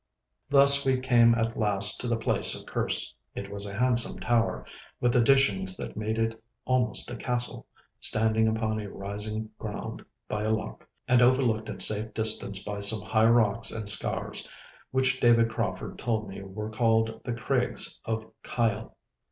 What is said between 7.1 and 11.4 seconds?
a castle, standing upon a rising ground by a loch, and